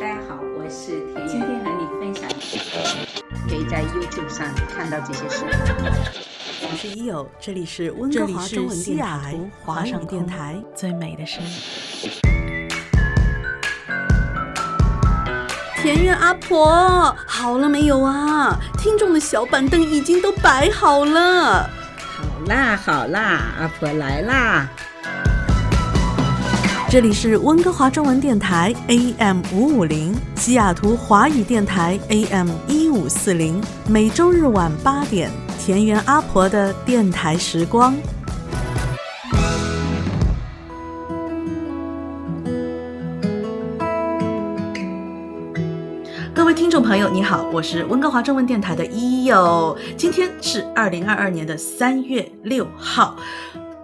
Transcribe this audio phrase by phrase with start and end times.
[0.00, 2.26] 大家好，我是田今天和你分享，
[3.46, 5.52] 可以在 YouTube 上看到这些视频。
[6.62, 11.50] 我是伊友，这里是温哥华中文电台华上电台最美的声音。
[15.82, 18.58] 田园阿婆，好了没有啊？
[18.78, 21.68] 听众的小板凳已经都摆好了。
[21.98, 24.70] 好啦好啦，阿婆来啦。
[26.92, 33.58] 这里是温哥华中文电台 AM 五五零，西雅图华语电台 AM 一五四零，
[33.88, 37.94] 每周日晚八点，田园阿婆的电台时光。
[46.34, 53.16] 各位听众朋友，你好，我是温哥华中文电台的一友，今天是二零二二年的三月六号。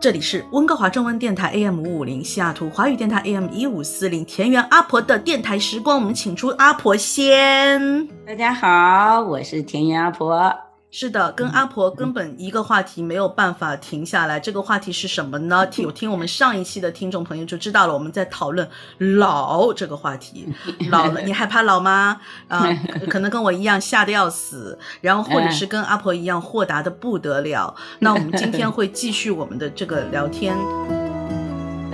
[0.00, 8.06] 这里是温哥华中文电台 AM 五五零，西雅图华语电台 AM 一五四零，田园阿婆的电台时光，我们请出阿婆先。
[8.24, 10.67] 大家好，我是田园阿婆。
[10.90, 14.40] 是的，跟阿婆根本一个话题没有办法停下来。
[14.40, 15.66] 这个话题是什么呢？
[15.66, 18.66] 听有听我们上一期的听众朋友就知道了，我们在讨论
[18.98, 20.48] 老这个话题。
[20.90, 22.20] 老了，你害怕老吗？
[22.48, 22.66] 啊，
[23.10, 27.74] 可能跟我一样吓得要死，然后或者是跟阿婆一样豁达的不得了。
[27.98, 30.56] 那我们今天 会继续我们的这个聊天。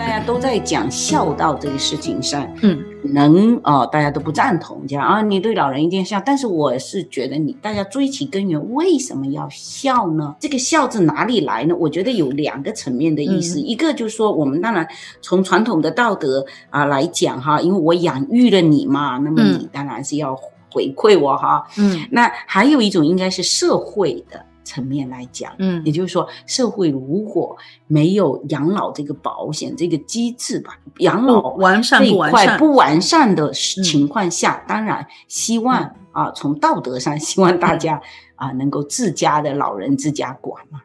[0.05, 6.20] 大家都在讲孝道这个事情上，嗯，能哦，大家都不赞同讲啊，你对老人一定要孝。
[6.20, 10.36] 但是我是觉得你大家追其根源，为什么要孝呢？
[10.38, 11.74] 这个孝字哪里来呢？
[11.78, 14.86] 我觉得有两个层面的意思，一个就是说，我们当然
[15.22, 20.39] 从传统的道德啊来讲哈，因为我养育了你嘛，那么你当然是要
[20.70, 24.44] 回馈我哈，嗯，那还有一种应该是社会的。
[24.64, 33.24] 层面来讲，嗯，也就是说，社会如果没有养老这个保险这个机制吧，养老完善这一块不完善。
[33.34, 38.00] 的情况下，当然希望啊，从道德上希望大家
[38.36, 40.80] 啊能够自家的老人自家管嘛。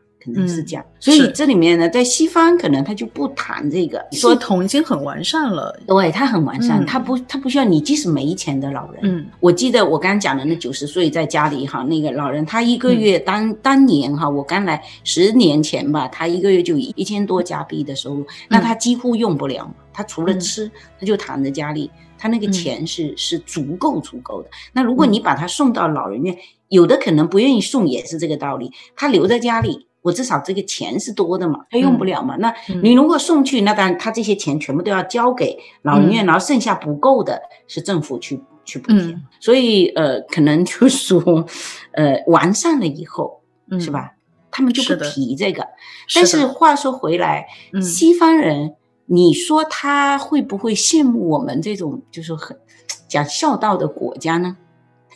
[0.47, 20.69] 是这样，所以这里面呢，在西方可能他就不谈这个系统已经很完善了，对，他很完善，他不他不需要你，即使没钱的老人，嗯，我记得我刚刚讲的那九十岁在家里哈，那个老人他一个月当当年哈，我刚来十年前吧，他一个月就一千多加币的收入，那他几乎用不了，他除了吃，
[20.99, 24.49] 他就躺在家里，他那个钱是是足够足够的。
[24.73, 26.35] 那如果你把他送到老人院，
[26.69, 29.87] 有的可能不愿意送，也是这个道理，他留在家里。
[30.09, 32.35] 我至少这个钱是多的嘛，他用不了嘛。
[32.37, 39.15] 那你如果送去，那当然他这些钱全部都要交给老人院，然后剩下不够的是政府去去补贴。
[39.39, 41.45] 所以呃，可能就说
[41.91, 43.41] 呃完善了以后
[43.79, 44.13] 是吧？
[44.49, 45.63] 他们就不提这个。
[46.15, 47.45] 但是话说回来，
[47.81, 48.73] 西方人，
[49.05, 52.57] 你说他会不会羡慕我们这种就是很
[53.07, 54.57] 讲孝道的国家呢？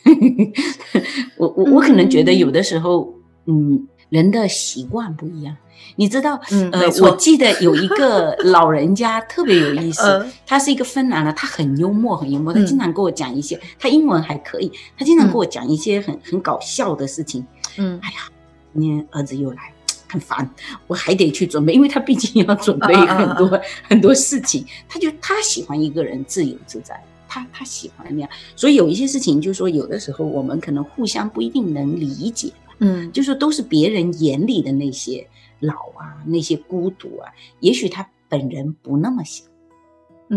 [1.36, 3.12] 我我我可能觉得有的时候
[3.46, 3.88] 嗯。
[4.14, 5.56] 人的习惯不一样，
[5.96, 6.40] 你知道？
[6.70, 12.54] 呃，我记得有一个 老人家特别有意思，他是一个芬兰的，他很幽默，很幽默。
[12.54, 17.44] 他经常跟我讲一些，他英文还可以，他经常跟我讲一些很很搞笑的事情。
[17.76, 18.30] 嗯，哎呀，
[18.72, 19.74] 今天儿子又来，
[20.08, 20.48] 很烦，
[20.86, 24.64] 我还得去准备，因为他毕竟要准备很多很多事情。
[24.88, 28.30] 他就他喜欢一个人自由自在，他他喜欢那样。
[28.54, 32.52] 所以有一些事情，就是说有的时候我们可能互相不一定能理解。
[32.78, 35.26] 嗯，就是都是别人眼里的那些
[35.60, 39.46] 老啊，那些孤独啊，也许他本人不那么想，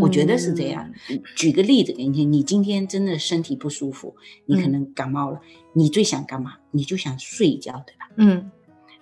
[0.02, 0.92] 我觉得是这样。
[1.36, 4.16] 举个例子给你听，你今天真的身体不舒服，
[4.46, 5.42] 你可能感冒了，
[5.74, 6.56] 你最想干嘛？
[6.72, 8.10] 你就想睡觉，对吧？
[8.18, 8.52] 嗯，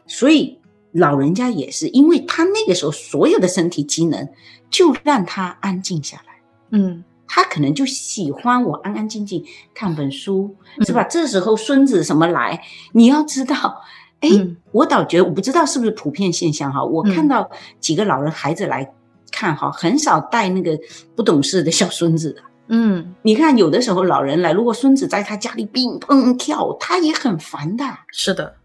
[0.08, 0.60] 所以
[0.92, 4.30] 老人家也是，因为他那个时候所有的身体机能
[4.70, 6.42] 就让他安静下来，
[6.72, 7.04] 嗯。
[7.28, 9.44] 他可能就喜欢我安安静静
[9.74, 10.56] 看本书，
[10.86, 11.04] 是吧？
[11.04, 12.62] 这时候孙子什么来？
[12.94, 13.82] 你要知道，
[14.22, 14.30] 哎，
[14.72, 16.84] 我倒觉得我不知道是不是普遍现象哈。
[16.84, 17.50] 我看到
[17.80, 18.94] 几个老人孩子来
[19.32, 20.78] 看哈，很少带那个
[21.16, 22.42] 不懂事的小孙子的。
[22.68, 27.86] 嗯，你看有的时候老人来，如果孙子在他家里乒乓跳，他也很烦的。
[28.12, 28.56] 是的，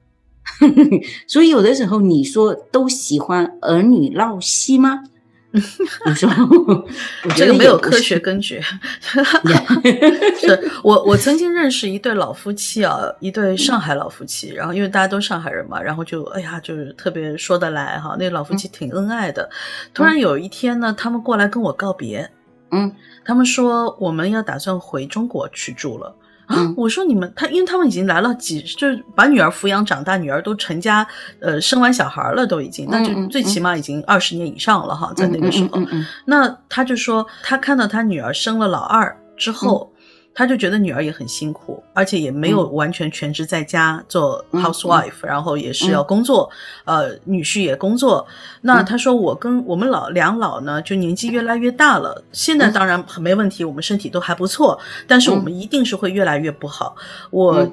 [1.29, 5.03] 所以有的时候你说都喜欢儿女闹戏吗？
[6.07, 6.31] 你说，
[7.35, 8.61] 这个没有科学根据。
[10.39, 18.15] 是我我曾经认识一对老夫妻啊，一对上海老夫妻，然后因为大家都上海人嘛，然后就哎呀，就是特别说得来哈。
[18.17, 19.51] 那老夫妻挺恩爱的。
[19.93, 22.31] 突然有一天呢，他们过来跟我告别，
[22.71, 22.95] 嗯，
[23.25, 26.15] 他们说我们要打算回中国去住了。
[26.51, 26.75] 啊！
[26.77, 31.07] 我说你们他，因为他们已经来了几，就是把女儿抚养长大，女儿都成家，
[31.41, 35.81] 呃，生完小孩了，都已经，那就最起码已经二十年以上了哈，在那个时候。
[36.25, 39.90] 那他就说，他看到他女儿生了老二之后，
[40.33, 46.49] 他就觉得女儿也很辛苦，而且也没有完全全职在家做 housewife，然后也是要工作，
[46.85, 48.27] 呃，女婿也工作。
[48.63, 56.95] 那他说我跟我们老两老呢，就年纪越来越大了，现在当然很没问题，我们身体都还不错，但是我们一定是会越来越不好。
[57.31, 57.69] 我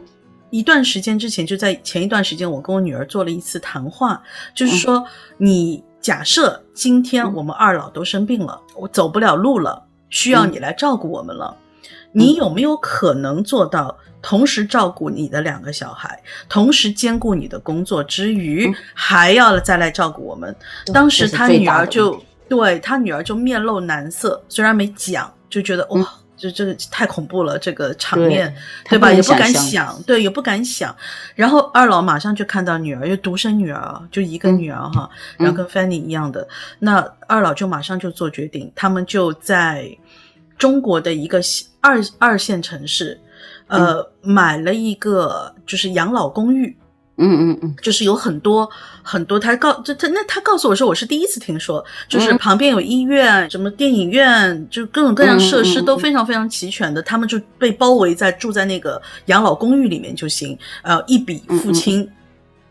[0.50, 4.21] 一段时间之前就在前一段时间，我跟我女儿做了一次谈话，
[4.56, 5.06] 就是说
[5.38, 11.56] 你假设今天我们二老都生病了，我走不了路了，需要你来照顾我们了。
[12.12, 16.19] 你有没有可能做到同时照顾你的两个小孩，
[16.50, 20.54] 同时兼顾你的工作之余，还要再来照顾我们？
[20.92, 22.19] 当时他女儿就
[22.50, 28.54] 对他女儿就面露难色，虽然没讲，就觉得哇，这这太恐怖了，这个场面，
[28.89, 29.12] 对吧？
[29.12, 30.94] 也不敢想，对，也不敢想。
[31.36, 36.48] 然后二老马上就看到女儿，又独生女儿，就一个女儿哈，然后跟 Fanny 一样的，
[36.80, 39.95] 那二老就马上就做决定，他们就在。
[40.57, 41.39] 中国的一个
[41.81, 43.19] 二二线城市，
[43.68, 46.75] 呃，买了一个就是养老公寓，
[47.18, 48.69] 嗯嗯嗯，就是有很多
[49.04, 62.07] 很多，他告这他那他告诉我说，我是第一次听说，就是旁边有医院，什么电影院，就各种各样设施都非常非常齐全的，他们就被包围在住在那个养老公寓里面就行，呃，一笔付清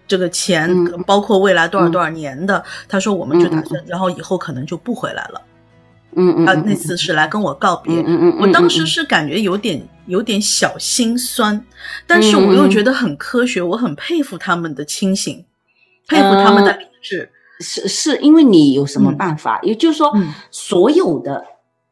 [0.09, 0.71] 这个钱，
[1.05, 5.41] 包括未来多少多少年的，他说我们就打算，然后以后可能就不回来了。
[6.17, 11.65] 嗯嗯，他，那次是来跟我告别，嗯嗯，我当时是感觉有点有点小心酸，
[12.07, 15.45] 但是我又觉得很科学，我很佩服他们的清醒，
[16.09, 17.31] 佩服他们的理智。
[17.59, 19.59] 是是因为你有什么办法？
[19.63, 20.13] 也就是说，
[20.51, 21.43] 所有的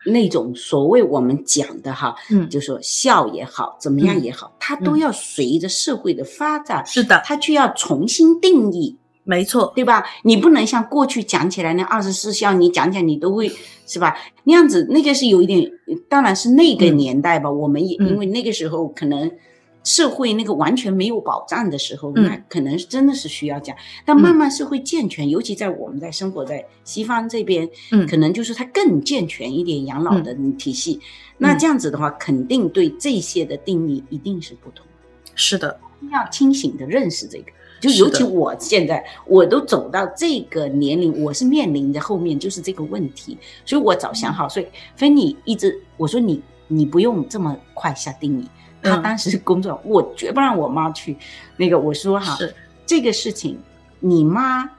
[0.05, 8.99] 那种所谓我们讲的哈，嗯，就说孝也好，怎么样也好，它都要随着社会的发展，是的，它就要重新定义。
[9.25, 10.05] 没错，对吧？
[10.23, 13.51] 你不能像过去讲起来那二十四孝，你讲讲你都会
[13.87, 14.17] 是吧？
[14.45, 15.71] 那样子那个是有一点，
[16.09, 17.51] 当然是那个年代吧。
[17.51, 19.31] 我们也因为那个时候可能
[19.83, 23.75] 社会那个完全没有保障的时候，那可能真的是需要讲。
[24.05, 31.01] 但慢慢社会健全，尤其在我们在生活在西方这边，嗯，可能就是它更健全一点养老的体系。
[31.39, 34.87] 那这样子的话，肯定对这些的定义一定是不同。
[35.35, 35.81] 是的，
[36.13, 37.47] 要清醒的认识这个。
[37.85, 43.37] 就尤其我现在，我都走到这个年龄，我是面临着后面就是这个问题，
[43.67, 44.49] 所以我早想好。
[44.49, 44.67] 所以
[44.97, 48.49] 芬妮一直我说你你不用这么快下定义。
[48.83, 51.15] 他当时工作，我绝不让我妈去。
[51.59, 52.39] 那个我说哈，
[52.87, 53.59] 这个事情
[54.01, 54.71] 你妈，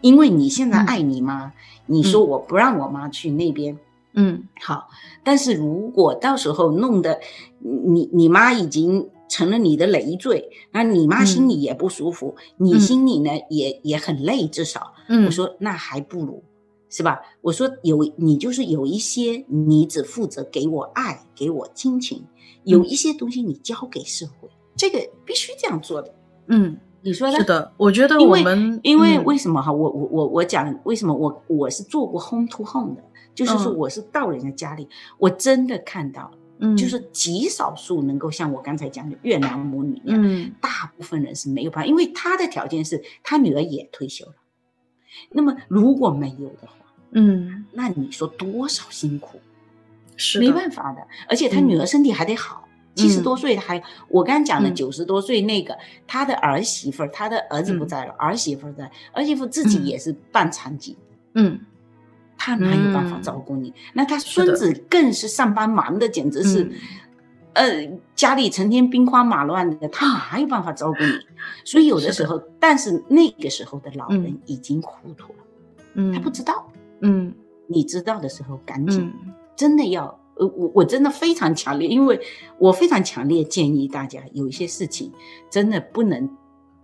[0.00, 1.52] 因为你现在爱你妈，
[1.86, 3.76] 你说我不让我妈去那边，
[4.12, 4.88] 嗯，好。
[5.24, 7.18] 但是如果到时候弄得
[7.58, 9.08] 你你妈已经。
[9.34, 14.46] 成了你的累赘，那你妈心里也不舒服，你心里呢也也很累。
[14.46, 14.94] 至少，
[15.26, 16.40] 我说那还不如，
[16.88, 17.20] 是吧？
[17.40, 22.22] 我说有你就是有一些你只负责给我爱，给我亲情，
[22.62, 26.14] 有一些东西你交给社会，这个必须这样做的。
[26.46, 29.72] 嗯，你说呢是的，我觉得我们因为为什么哈？
[29.72, 33.02] 我我我我讲为什么我我是做过 home to home 的，
[33.34, 34.86] 就是说我是到人家家里，
[35.18, 36.30] 我真的看到。
[36.64, 44.34] 嗯，就是极少数能够像我刚才讲的越南母女一样，大部分人是没有办法，因为他的条件是他女儿也退休了。
[45.30, 46.74] 那么如果没有的话，
[47.12, 49.38] 嗯，那你说多少辛苦，
[50.16, 51.06] 是没办法的。
[51.28, 60.96] 而且他女儿身体还得好，七十多岁还，我刚讲的九十多岁那个，他的儿媳妇儿，他的儿子不在了，儿媳妇在，儿媳妇自己也是半残疾，
[61.34, 61.60] 嗯。
[62.36, 63.72] 他哪有办法照顾你？
[63.92, 66.70] 那他孙子更是上班忙的，简直是，
[67.54, 71.12] 呃，家里成天兵荒马乱的，他哪有办法照顾你？
[71.64, 75.38] 所以有的时候，但是那个时候的老人已经糊涂了，
[75.94, 77.32] 嗯，他不知道，嗯，
[77.66, 79.12] 你知道的时候赶紧，
[79.56, 82.20] 真的要，呃，我我真的非常强烈，因为
[82.58, 85.12] 我非常强烈建议大家，有一些事情
[85.48, 86.28] 真的不能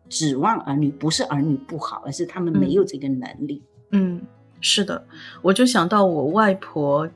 [0.09, 4.23] 指望儿女，不是儿女不好，而是他们没有这个能力，嗯。
[4.61, 5.03] 是的，
[5.43, 7.09] 我就想到我外婆，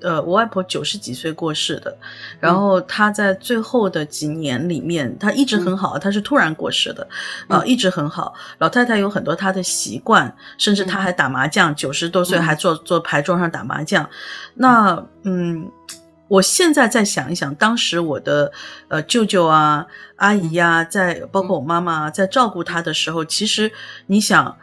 [0.00, 1.96] 呃，我外婆九十几岁过世的，
[2.40, 7.06] 然后她在最后的几年里面，她一直很好，她是突然过世的，
[7.48, 8.34] 啊，一直很好。
[8.58, 14.08] 老太太有很多她的习惯，甚至她还打麻将，九十多岁还坐坐牌桌上打麻将。
[14.54, 15.70] 那，嗯，
[16.26, 18.50] 我现在再想一想，当时我的
[18.88, 23.70] 呃舅舅啊、阿姨呀，在包括我妈妈在照顾她的时候，其实
[24.06, 24.56] 你想。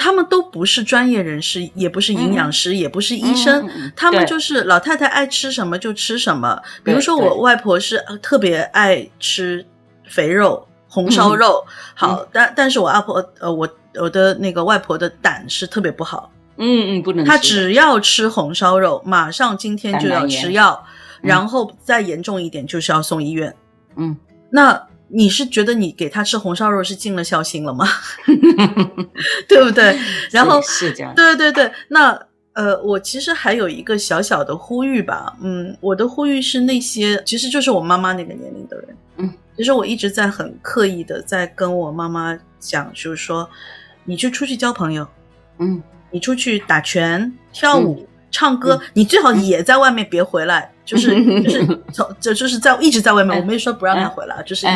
[0.00, 6.58] 他们都不是专业人士，也不是营养师，也不是医生，他们就是老太太爱吃什么就吃什么。
[6.82, 9.64] 比如说我外婆是特别爱吃
[10.08, 11.62] 肥肉、红烧肉，
[11.94, 13.68] 好，但但是我阿婆呃，我
[14.00, 20.82] 我的那个外婆的胆是特别不好，嗯嗯，不能，她只要吃红烧肉，马上今天就要吃药。
[21.22, 23.54] 然后再严重一点就是要送医院。
[23.96, 24.16] 嗯，
[24.48, 24.72] 那
[25.12, 27.86] 你是觉得你给他吃红烧肉是尽了孝心了吗？
[29.48, 29.98] 对不对？
[30.30, 31.14] 然后是这样。
[31.14, 32.18] 对对对，那
[32.52, 35.36] 呃，我其实还有一个小小的呼吁吧。
[35.40, 38.96] 嗯，我的呼吁是那些其实就是我妈妈那个年龄的人。
[39.18, 43.48] 嗯，其实我一直在很刻意的在跟我妈妈讲，就是说，
[44.04, 45.06] 你去出去交朋友，
[45.58, 53.38] 嗯，你出去打拳、跳舞、唱歌，你最好也在外面别回来， 就是就是从就就是在一直在外面。
[53.38, 54.66] 我没说不让他回来，就是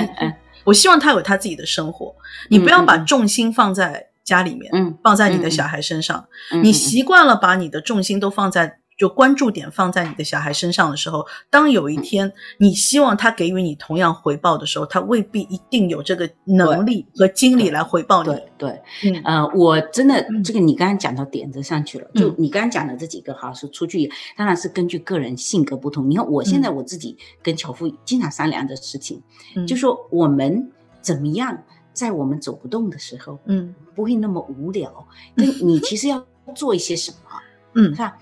[0.65, 2.15] 我希望他有他自己的生活。
[2.49, 6.25] 你不要把重心放在家里面，嗯，放在你的小孩身上。
[6.63, 8.79] 你习惯了把你的重心都放在。
[8.97, 18.31] 就关注点放在你的小孩身上的时候，当有一天你希望他给予你同样回报的时候，他未必一定有这个能力和精力来回报你。
[18.31, 26.09] 对对，嗯呃，我真的这个你刚刚讲到点子上去了，就你刚刚讲的这几个哈，是出去当然是根据个人性格不同。
[26.09, 29.21] 你看我现在我自己跟樵夫经常商量的事情，
[29.67, 30.71] 就说我们
[31.01, 35.07] 怎么样在我们走不动的时候，嗯，不会那么无聊。
[35.35, 36.25] 那你其实要
[36.55, 37.41] 做一些什么，
[37.75, 38.17] 嗯，是吧？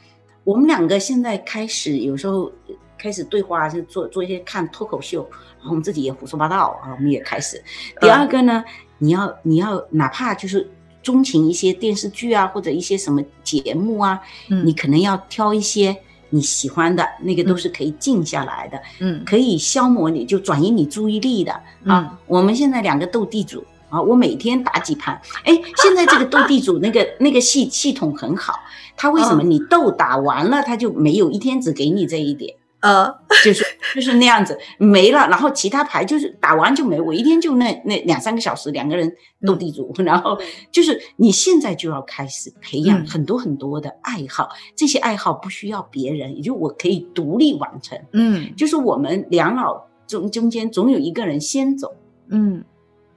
[0.44, 2.50] 我们两个现在开始有时候
[2.98, 6.92] 开始对话，就做做一些看脱口秀，然后我们自己也胡说八道啊。
[6.96, 7.62] 我们也开始。
[8.00, 8.64] 第二个呢，
[8.98, 10.68] 你要你要哪怕就是
[11.02, 14.20] 钟情一些电视剧啊，或者一些什么节目啊，
[14.64, 15.96] 你可能要挑一些
[16.30, 21.52] 你喜欢的，那个都是可以静下来的，嗯，可以消磨你就转移你注意力的
[21.84, 22.18] 啊。
[22.26, 25.20] 我们现在两个斗地主啊，我每天打几盘。
[25.44, 28.54] 哎，现在这个斗地主那个那个系系统很好。
[28.96, 32.56] 它为什么你斗打完了，它就没有一天只给你这一点？
[32.80, 33.06] 呃，
[33.44, 39.14] 就是就是那样子没了，然后其他牌就是打完就没，我一天就那那两三个小时两个人
[39.46, 40.36] 斗地主，然后
[40.72, 47.96] 就是你现在就要开始培养很多很多的爱好，这些爱好不需要别人，也就我可以独立完成。
[48.12, 51.94] 嗯，就是我们两老中中间总有一个人先走。
[52.30, 52.64] 嗯。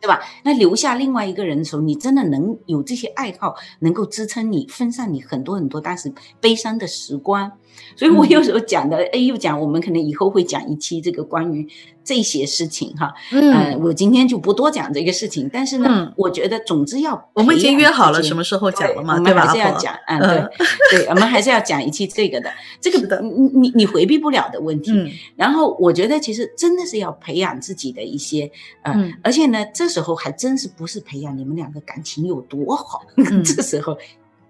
[0.05, 0.21] 对吧？
[0.43, 7.53] 那留下另外一个人的时候，你真的能有这些爱好，能够支撑你分散你很多很多当时悲伤的时光。
[7.96, 11.67] 所以我有时候讲的，哎，又讲我们可能以后会讲一期这个关于
[12.03, 13.13] 这些事情哈。
[13.32, 15.50] 嗯，我今天就不多讲这个事情。
[15.51, 19.48] 但是呢，我觉得总之要我们已经约好了什么时候讲了嘛，对吧？
[19.48, 20.44] 还是要讲，嗯，对
[20.91, 22.51] 对，我们还是要讲一期这个的，
[22.82, 24.91] 这个的，你你你回避不了的问题。
[25.36, 28.51] 然后我觉得其实真的是要培养自己的一些，
[28.84, 33.01] 呃，而且呢，这时候还真是不是培养你们两个感情有多好，
[33.44, 33.98] 这时候。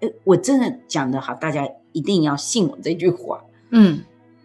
[0.00, 3.42] 呃，我真的讲的好，大家一定要信我这句话。
[3.70, 4.00] 嗯，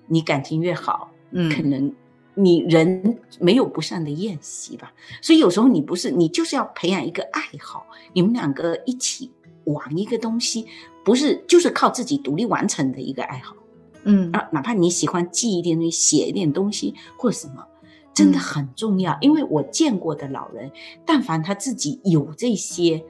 [0.07, 1.93] 你感情越好，嗯，可能
[2.35, 4.93] 你人没有不善的宴席吧。
[5.21, 9.29] 所以有时候你不是，你就是要培养一个爱好，你们两个一起
[9.65, 10.65] 玩一个东西，
[11.03, 13.53] 不是就是靠自己独立完成的一个爱好。
[14.03, 17.67] 嗯啊，哪怕你喜欢记一点东西，写一点东西或什么，
[18.13, 19.17] 真的很重要。
[19.21, 20.71] 因为我见过的老人，
[21.05, 23.03] 但凡他自己有这些。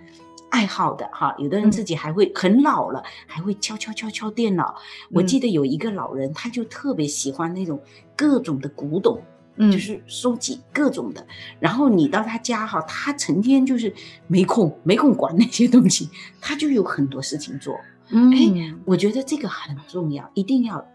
[0.52, 4.76] 爱好的哈，有的人自己还会很老了，还会敲敲敲敲电脑。
[5.10, 7.82] 我记得有一个老人，他就特别喜欢那种
[8.18, 9.22] 各种的古董，
[9.56, 11.26] 嗯，就是收集各种的。
[11.60, 13.94] 然后你到他家哈，他成天就是
[14.28, 16.10] 没空，没空管那些东西，
[16.42, 17.80] 他就有很多事情做。
[18.10, 20.86] 嗯，我觉得这个很重要，一定要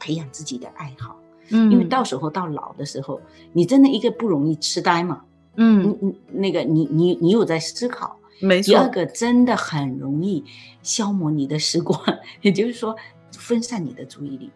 [0.00, 1.16] 培养自己的爱好。
[1.50, 3.20] 嗯，因为到时候到老的时候，
[3.52, 5.22] 你真的一个不容易痴呆嘛。
[5.56, 8.18] 嗯，你那个你你你有在思考。
[8.40, 10.44] 没错，第二个真的很容易
[10.82, 11.98] 消磨你的时光，
[12.42, 12.96] 也就是说
[13.32, 14.50] 分散你的注意力。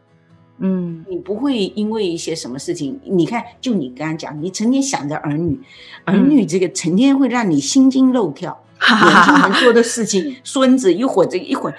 [0.60, 5.60] 嗯，你不会因为一些什么事情，你看，就你刚刚讲，你成天想着儿女，
[6.04, 11.76] 儿女这个成天会让你心惊肉跳， 眼睛能做的事情，孙子一会儿这一会儿，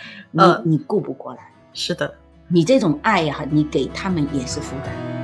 [0.63, 1.39] 你你顾不过来。
[1.74, 2.15] 是的，
[2.48, 5.18] 你这种爱呀，你给他们也是负担。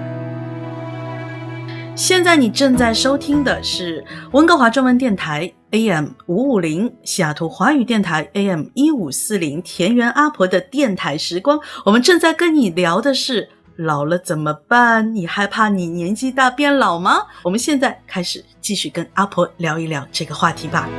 [1.96, 11.58] 现在你正在收听的是温哥华中文电台 AM 五五零，西雅图华语电台 AM 一五四零，田园阿婆的电台时光。
[11.86, 13.48] 我们正在跟你聊的是
[13.78, 15.16] 老了怎么办？
[15.16, 17.22] 你害怕你年纪大变老吗？
[17.44, 20.90] 我们现在开始继续跟阿婆聊一聊这个话题吧。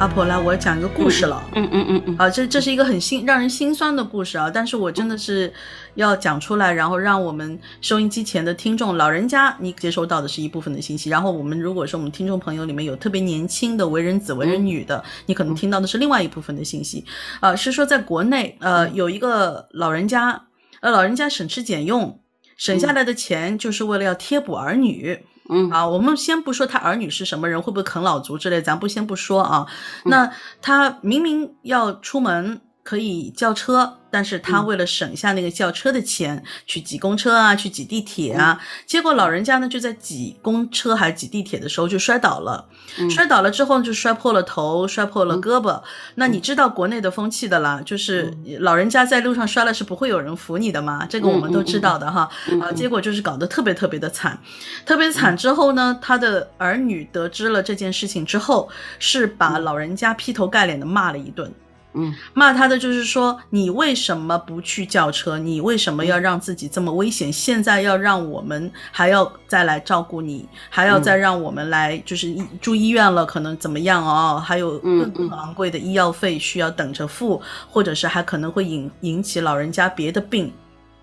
[0.00, 1.42] 阿婆来，我讲一个故事了。
[1.54, 2.16] 嗯嗯嗯嗯。
[2.18, 4.50] 啊，这这是一个很心让人心酸的故事啊！
[4.52, 5.50] 但是我真的是
[5.94, 11.08] 要讲出来，然后让我们收音机前的听众老人家，你接收到的是一部分的信息。
[11.08, 17.04] 然后我们如果说我们听众朋友里面有特别年轻的为人子、为人女的，你可能听到的是另外一部分的信息。
[17.38, 20.46] 啊，是说在国内，呃，有一个老人家，
[20.80, 22.20] 呃，老人家省吃俭用，
[22.56, 25.24] 省下来的钱就是为了要贴补儿女。
[25.50, 29.66] 嗯啊，我们先不说他儿女是什么人，会不会啃老族之类，咱不先不说啊。
[30.04, 30.32] 那
[30.62, 42.64] 他明明要出门可以叫车，但是他为了省下那个叫车的钱，去挤公车啊，去挤地铁啊，结果老人家呢就在挤公车还是挤地铁的时候就摔倒了，
[43.10, 45.82] 摔倒了之后就摔破了头，摔破了胳膊。
[46.14, 52.30] 那你知道国内的风气的啦，就是老人家在路上摔了是不会有人扶你的嘛，这个我们都知道的哈。
[52.62, 54.38] 啊，结果就是搞得特别特别的惨，
[54.86, 58.68] 特别惨之后呢，他的儿女得知了这件事情之后，
[59.00, 61.52] 是把老人家劈头盖脸的骂了一顿。
[61.94, 65.38] 嗯，骂他的就是说，你为什么不去叫车？
[65.38, 67.32] 你为什么要让自己这么危险？
[67.32, 74.42] 现在要让我们还要再来照顾你，还要再让我们来就是住医院了，可能怎么样哦？
[74.44, 80.52] 还有更昂贵的医药费需要等着付，或者是还可能会引引起老人家别的病，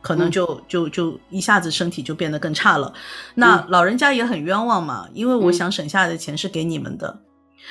[0.01, 2.91] 可能就就就一下子身体就变得更差了。
[3.36, 7.19] 那老人家也很冤枉嘛，因为我想省下来的钱是给你们的。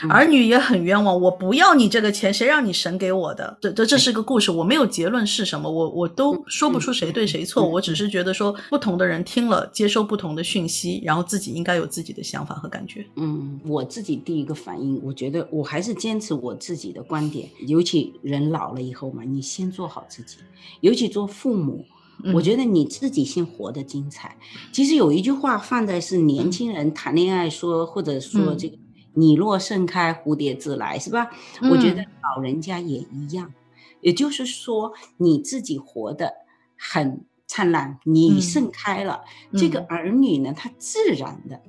[0.08, 3.58] 儿女也很冤枉，我不要你这个钱，谁让你神给我的？
[3.60, 13.04] 这这这是个故事，我没有结论是什么，我我都说不出谁对谁错，我只是觉得说不同的人听了接收不同的讯息，然后自己应该有自己的想法和感觉。
[13.16, 20.38] 嗯，我自己第一个反应，我觉得我还是坚持我自己的观点，尤其人老了以后嘛，你先做好自己，
[20.80, 21.84] 尤其做父母，
[22.32, 24.36] 我觉得你自己先活得精彩。
[24.72, 28.76] 其实有一句话放在是年轻人谈恋爱说，或者说这个。
[29.14, 31.30] 你若盛开，蝴蝶自来，是吧？
[31.70, 33.52] 我觉得老人家也一样，
[34.00, 36.32] 也就是说，你自己活得
[36.78, 39.22] 很灿烂，你盛开了，
[39.56, 41.60] 这个儿女呢，他自然的，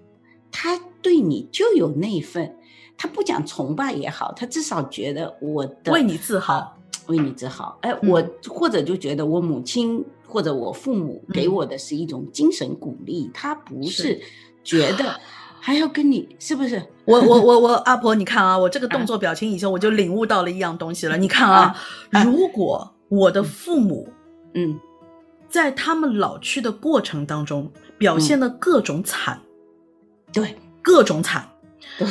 [0.51, 2.55] 他对你就有那份，
[2.95, 7.77] 他不讲崇拜也好，他至少觉得我的为你自豪，为你自豪。
[7.81, 14.21] 哎，我或者就觉得我母亲或者我父母给我的是一种精神鼓励，他不是
[14.63, 15.19] 觉得。
[15.61, 16.81] 还要跟你是不是？
[17.05, 21.15] 我我我我阿婆，你看啊，我这个动作表情以后，我就领悟到了一样东西了。
[21.17, 21.75] 你看啊，
[22.25, 24.09] 如果我的父母，
[24.55, 24.79] 嗯，
[25.47, 29.39] 在他们老去的过程当中表现的各种惨，
[30.33, 31.47] 对，各种惨，
[31.99, 32.07] 对，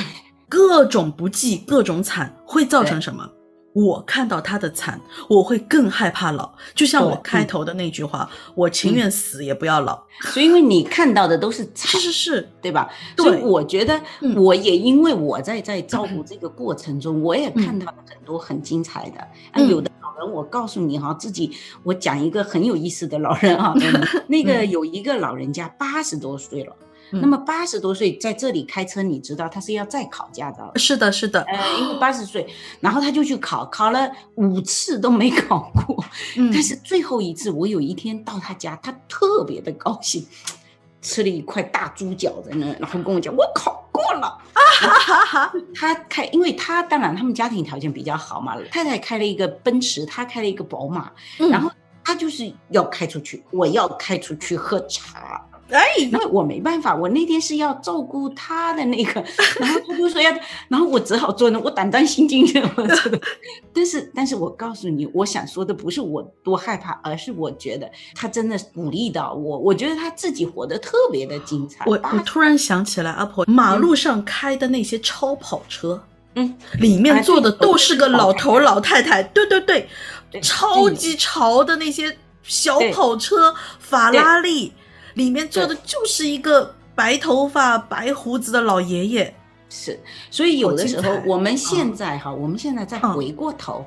[0.49, 3.29] 各种不济，各种惨，会造成什么？
[3.73, 6.53] 我看到他的惨，我会更害怕老。
[6.75, 10.03] 就像我开头的那句话，我情愿死也不要老。
[10.33, 12.91] 所以，因为你看到的都是惨，是是是，对吧？
[13.17, 14.01] 所以我觉得，
[14.37, 19.21] 我也因为我在在照顾这个过程中，我也看到了很多很精彩的。
[19.53, 21.53] 啊，有的老人，我告诉你哈，自己
[21.85, 23.73] 我讲一个很有意思的老人啊，
[24.27, 26.75] 那个有一个老人家八十多岁了。
[27.13, 30.73] 那么八十多岁在这里开车，你知道他是要再考驾照？
[30.77, 31.43] 是的，是的。
[31.43, 32.49] 呃，因为八十岁，
[32.81, 36.05] 然后他就去考，考了五次都没考过。
[36.37, 36.51] 嗯。
[36.53, 40.27] 但是最后一次，我有一天到他家，他特别的高兴，
[41.03, 45.53] 吃了一块大猪脚在那，然后跟我讲：“我考过了。”啊哈哈！
[45.75, 51.11] 他开，因为他当然他们家庭条件比较好嘛，太太开了一个奔驰，他开了一个宝马，
[51.51, 51.71] 然后
[52.03, 55.45] 他就是要开出去，我要开出去喝茶。
[55.71, 59.25] 哎，那我没办法，我那天是要照顾他的那个，
[59.61, 60.31] 然后他就说要，
[60.69, 63.21] 然后我只好做那，我胆战心惊的，我 真的。
[63.73, 71.85] 但是，但是我告诉你，我想说的不是我多害怕，而是我觉得他真的鼓励到我，我觉得他自己活得特别的精彩。
[71.87, 76.03] 我我突然想起来，阿婆，马路上开的那些超跑车，
[76.35, 79.89] 嗯，里面坐的都是个老头老太太，对对对，
[80.43, 84.73] 超级潮的那些小跑车，法拉利。
[85.15, 89.35] 里面坐的就是一个白头发、白胡子的老爷爷，
[89.69, 89.99] 是。
[90.31, 93.85] 所以有的时候，我们现在哈，我们现在再回过头，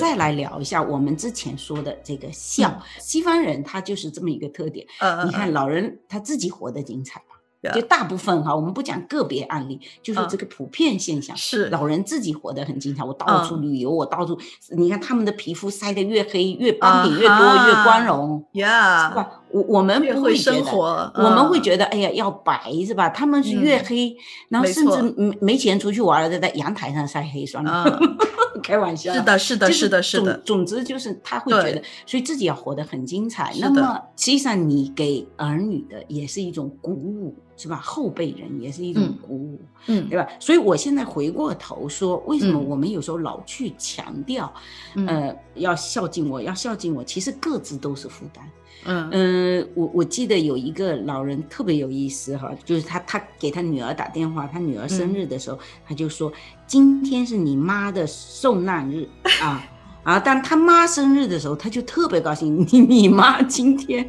[0.00, 2.82] 再来聊一下我们之前说的这个笑。
[2.98, 4.86] 西方人他就是这么一个特点。
[5.26, 7.22] 你看老人他自己活得精彩。
[7.74, 11.34] 就大部分哈，我们不讲个别案例，就是这个普遍现象。
[11.34, 14.38] 是老人自己活得很精彩，我到处旅游，我到处，
[14.76, 19.40] 你看他们的皮肤晒得越黑，越斑点越多，越光荣，呀，是吧？
[19.54, 23.08] 我我们不会生活，我们会觉得，哎呀，要白是吧？
[23.08, 24.16] 他们是越黑，
[24.48, 27.98] 然后甚至没没钱出去玩了，在阳台上晒黑算了。
[28.62, 30.38] 开玩笑，是的，是的，是的，是的。
[30.38, 33.52] 总之就是他会觉得，所以自己要活得很精彩。
[33.60, 37.34] 那么实际上你给儿女的也是一种鼓舞。
[37.56, 37.76] 是吧？
[37.76, 40.26] 后辈人也是一种鼓舞，嗯，对吧？
[40.40, 44.52] 所以我现在回过头说，为什么我们有时候老去强调，
[45.06, 48.44] 呃，要孝敬我，要孝敬我，其实各自都是负担。
[48.86, 56.32] 嗯嗯，我我记得有一个老人特别有意思哈，就是他他给他女儿打电话，他女儿生日的时候，他就说
[56.66, 59.08] 今天是你妈的受难日
[59.40, 59.64] 啊。
[60.04, 62.54] 啊，但他妈生日的时候，他就特别高兴。
[62.70, 64.06] 你你妈今天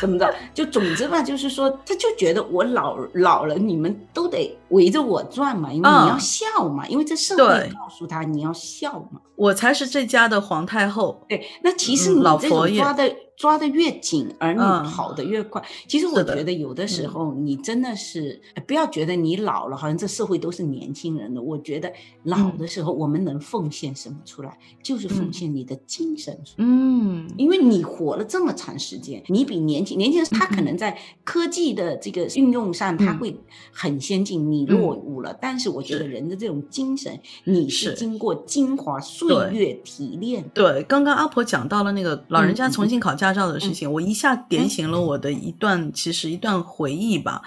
[0.00, 0.34] 怎么着？
[0.54, 9.20] 就总之吧，就是说，他就觉得我老老了，你们都得围着我转嘛，因为你要笑嘛，因为这社会告诉他你要笑嘛。
[9.36, 11.22] 我才是这家的皇太后。
[11.28, 13.14] 对，那其实你这种抓的。
[13.40, 15.64] 抓得越紧，而你跑得越快。
[15.88, 21.40] 其实我觉得有的时候你真的是不要觉得你老了，好像这社会都是年轻人的。
[21.40, 21.90] 我觉得
[22.24, 26.38] 老的时候我们能奉献什么出来，就是奉献你的精神。
[26.58, 33.34] 嗯，因为你活了这么长时间，你比年轻年轻人他可能在科技的这个运用上他会
[33.72, 35.34] 很先进，你落伍了。
[35.40, 40.44] 但是我觉得人的这种精神，你是经过精华岁月提炼。
[40.52, 43.29] 对，刚刚阿婆讲到了那个老人家重新考驾。
[43.32, 47.40] 驾照的事情，我一下点醒了我的一段，其实一段回忆吧。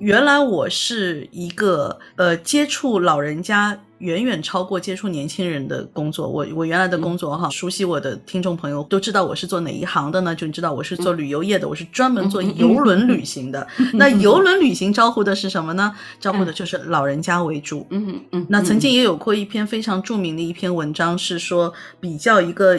[0.00, 3.78] 原来我是一个呃接触老人家。
[4.02, 6.28] 远远超过接触年轻人的工作。
[6.28, 10.34] 我我原来的工作哈，熟悉我的听众朋友都知道我是做哪一行的呢？
[10.34, 13.64] 就你知道我是做旅游业的，我是专门做游轮旅行的。
[13.94, 15.94] 那游轮旅行招呼的是什么呢？
[16.18, 17.86] 招呼的就是老人家为主。
[17.90, 18.44] 嗯嗯。
[18.48, 22.76] 那曾经也有过一篇非常著名的一篇文章，是说比较一个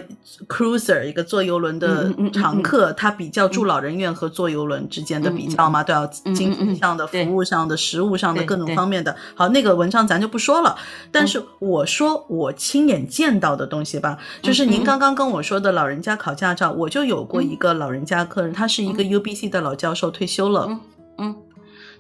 [0.50, 6.06] cruiser 一个坐游轮的常客，他比较住老人院和坐游轮之间的比较嘛，都要
[6.36, 9.16] 经济上的、服务上的、食物上的各种方面的。
[9.36, 10.76] 好，那个文章咱就不说了。
[11.14, 20.80] 但是我说我亲眼见到的东西吧，就是您刚刚跟我说的老人家考驾照，我就有过一个老人家客人，他是一个 U B C 的老教授，退休了。
[21.20, 21.36] 嗯，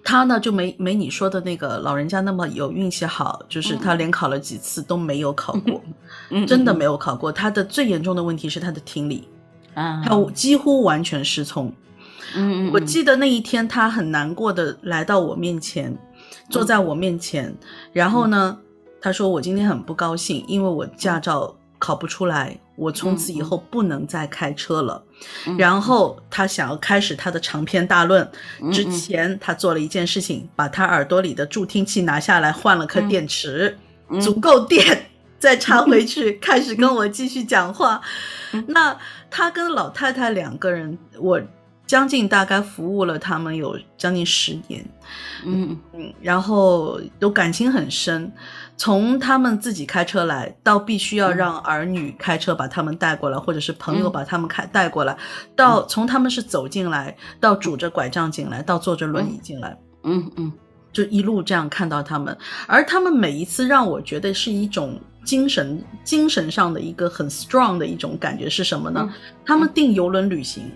[0.03, 5.79] 他呢就没没你说的那个老人家那么有运气好，就是他连考了几次都没有考过，
[6.47, 7.31] 真的没有考过。
[7.31, 9.27] 他的最严重的问题是他的听力，
[9.75, 11.71] 啊，他几乎完全失聪。
[12.35, 15.95] 嗯，我记得那一天他很难过的来到我面前，
[16.49, 17.55] 坐在我面前，
[17.91, 18.57] 然后呢。
[19.03, 25.03] 他说：“我今天很不高兴，因为我驾照考不出来，我从此以后不能再开车了。
[25.57, 28.25] 然后他想要开始他的长篇大论。
[28.71, 33.77] 之前他做了一件事情，把他耳朵里的助听器拿下来，换了颗电池，
[34.21, 37.99] 足够电，再插回 去，开始跟我继续讲话。
[38.67, 38.97] 那
[39.29, 41.41] 他跟老太太两个人，我
[41.85, 44.85] 将近大概服务了他们有将近十年，
[45.45, 48.31] 嗯嗯，然后都感情很深。”
[48.75, 55.15] 从他们自己开车来，到必须要让儿女开车把他们带过来，或者是朋友把他们开带过来，
[55.55, 60.51] 到从他们是走进来，到拄着拐杖进来，到坐着轮椅进来，嗯嗯，
[60.91, 62.35] 就一路这样看到他们，
[62.67, 69.07] 而他们每一次让我觉得是一种精神精神上的一个很 strong 的一种感觉是什么呢？
[69.45, 70.69] 他们订游轮旅行，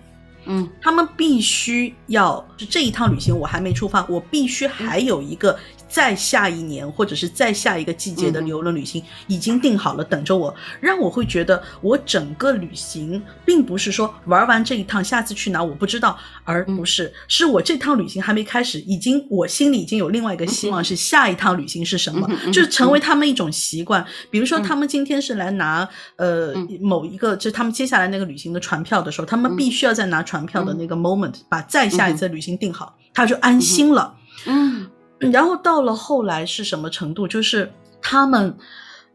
[0.48, 5.56] 嗯，他们必须要这一趟旅行我还没出发，我必须还有一个。
[5.90, 24.04] 再下一年，或者是再下一个季节的游轮旅行已经定好了，等着我，让我会觉得我整个旅行并不是说玩完这一趟，下次去哪我不知道，而不是是我这趟旅行还没开始，已经我心里已经有另外一个希望，是下一趟旅行是什么，就是成为他们一种习惯。
[24.30, 34.14] 比如说，他们今天是来拿呃某一个，就是他们接下来那个旅行的船票的时候，他们必须要再拿船票的那个 moment 把再下一次旅行定好，他就安心了。
[34.46, 34.88] 嗯。
[35.32, 37.26] 然后到了后来是什么程度？
[37.26, 38.56] 就是他们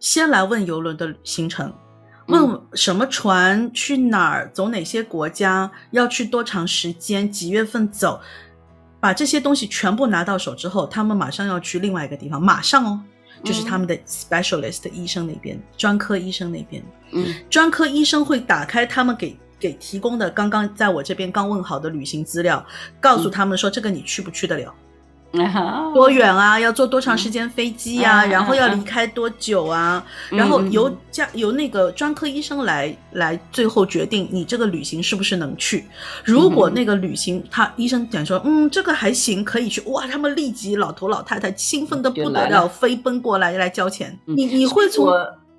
[0.02, 1.74] 先来问游轮的行程，
[2.28, 8.20] 问什么船去哪儿，走哪些国家，要去多长时间，几月份走，
[9.00, 13.00] 把这些东西全部拿到手之后，他们马上要去另外一个地方，马上哦，
[13.42, 16.84] 就是他们的 specialist 医生那边，专科医生那边，
[17.14, 22.66] 嗯，专科医生会打开他们给给提供的刚刚在我这边刚问好的旅行资料，
[23.00, 24.74] 告诉他们说这个你去不去得了。
[25.96, 26.60] 多远啊？
[26.60, 28.24] 要坐多长时间飞机呀？
[28.24, 30.06] 然后要离开多久啊？
[30.30, 35.86] 然后由家由那个专科医生来来最后决定你这个旅行是不是能去。
[36.24, 44.20] 如果那个旅行他医生讲说嗯这个还行可以去哇，他们立即老头老太太兴奋的不得了，飞奔过来来交钱。
[44.26, 45.08] 你你会从。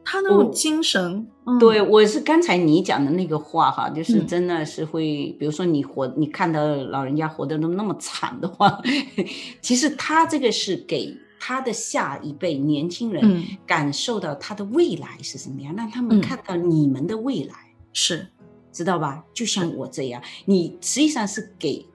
[0.04, 1.26] 他那种精神，
[1.58, 8.80] 对我是刚才你讲的那个话哈，就是真的是会，比如说你活，你看到老人家活得都那么惨的话，
[9.62, 17.54] 其实他这个是给他的下一辈年轻人感受到他的未来是什么样，让他们看到你们的未来。
[17.92, 18.26] 是，
[18.72, 19.24] 知道吧？
[19.32, 21.86] 就像我这样，你实际上是给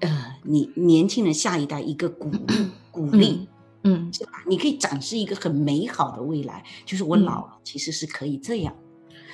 [0.00, 3.48] 呃你年轻人下一代一个鼓励， 鼓励。
[3.84, 4.32] 嗯，是吧？
[4.46, 8.74] 你可以展示一个很美好的未来，就是我老了其实是可以这样，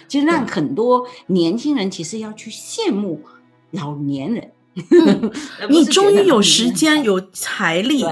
[0.08, 3.22] 就让很多年轻人其实要去羡慕
[3.70, 4.52] 老年人。
[5.68, 8.04] 你终于有时间、有财力，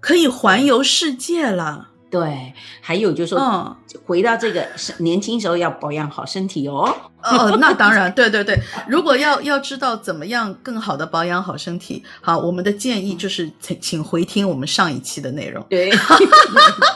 [0.00, 1.87] 可以环游世界了。
[2.10, 4.66] 对，还有就是说，嗯回到这个
[4.98, 6.94] 年轻时候要保养好身体哦。
[7.22, 8.56] 哦，那当然，对对对。
[8.86, 15.64] 如果要要知道怎么样更好的保养好身体，好，我们的建议就是请请回听我们上一期的内容。
[15.68, 15.90] 对，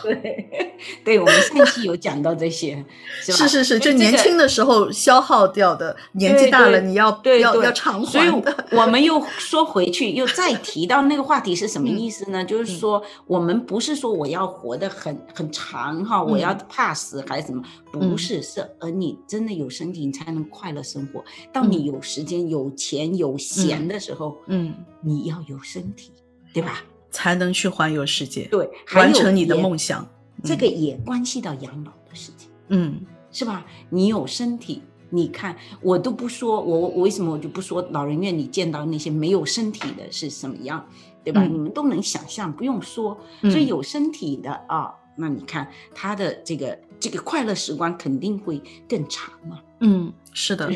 [0.05, 0.71] 对，
[1.05, 2.85] 对，我们上一期有讲到这些，
[3.21, 8.13] 是是是是，就年轻的时候消耗掉的，年纪大了你要要要偿还。
[8.13, 8.31] 所以
[8.71, 12.45] 我们又说回去，又再提到那个话题是什么意思呢？
[12.45, 17.63] 就是说，我们不是说我要活得很很长哈，我要怕死还是什么？
[17.91, 20.03] 不是，是而你真的有身体。
[20.07, 21.25] 你才能快乐生活。
[21.53, 26.11] 当你有时间、有钱、有闲的时候，嗯，你要有身体，
[26.53, 26.83] 对吧？
[27.11, 30.05] 才能去环游世界，对，完成你的梦想。
[30.43, 33.65] 这个也关系到养老的事情，嗯，是吧？
[33.91, 38.37] 你有身体，你看我都不说，我我为什么我就不说老人院？
[38.37, 40.85] 里见到那些没有身体的是什么样，
[41.25, 41.43] 对吧？
[41.43, 43.19] 你们都能想象，不用说。
[43.43, 49.61] 所以有身体的啊，那你看他的这个这个快乐时光肯定会更长嘛。
[49.83, 50.71] 嗯，是的，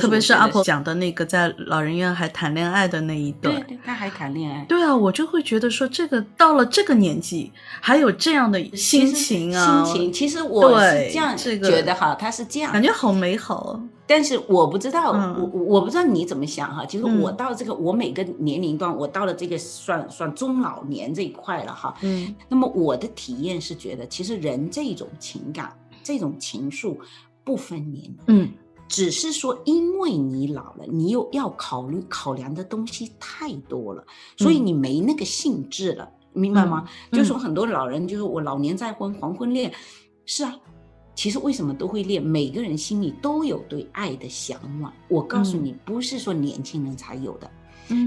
[0.00, 13.80] 特别是阿婆讲的那个在老人院还谈恋爱的那一段，对，他还谈恋爱，对啊，我就会觉得说，这个到了这个年纪还有这样的心情啊，心情，其实我是这样觉得哈，他是这样，感觉好美好。
[14.06, 16.84] 但是我不知道，我我不知道你怎么想哈。
[16.84, 21.94] 其实我到这个，我每个年龄段，我到了这个算算中老年这一块了哈。
[22.00, 25.72] 嗯，那么我的体验是觉得，其实人这种情感，
[26.02, 26.96] 这种情愫。
[27.44, 28.50] 不分年龄，嗯，
[28.88, 34.04] 只是说，因为你老了，你又要考虑考量的东西太多了，
[34.36, 36.88] 所以你没那个兴致了，明白吗？
[37.12, 39.72] 就说很多老人，就是我老年再婚，黄昏恋，
[40.26, 40.54] 是啊，
[41.14, 42.22] 其实为什么都会恋？
[42.22, 44.92] 每个人心里都有对爱的向往。
[45.08, 47.50] 我告诉你，不是说年轻人才有的。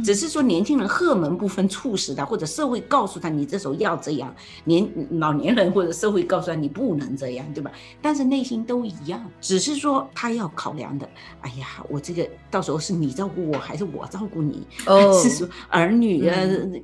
[0.04, 4.34] 只是说年轻人荷尔蒙部分促使他，或者社会告诉他你这时候要这样，
[4.64, 7.72] 年老年人或者社会告诉他你不能这样，对吧？
[8.02, 11.10] 但是内心都一样，只是说他要考量的，
[11.42, 14.66] 哎呀，我这个到时候是你照顾我还是我照顾你？
[14.86, 16.36] 哦，是说儿女啊，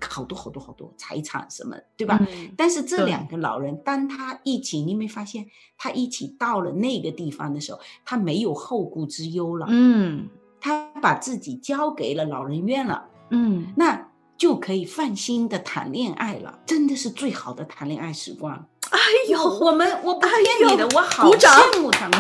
[0.10, 2.20] 好多好多好多财产什么，对吧？
[2.58, 5.46] 但是这两个老人，当他一起，你没发现
[5.78, 9.68] 他一起到了那个地方的时候，他没有后顾之忧了。
[9.70, 10.28] 嗯。
[10.62, 18.66] 他把自己交给了老人院了，嗯，那就可以放心的谈恋爱了，真的是最好的谈恋爱时光。
[18.90, 22.20] 哎呦，我们我不骗你的，我好羡慕他们，